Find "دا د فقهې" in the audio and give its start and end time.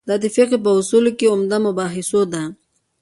0.07-0.57